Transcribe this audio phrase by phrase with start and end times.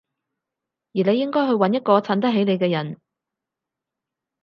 [0.93, 2.99] 而你應該去搵一個襯得起你嘅人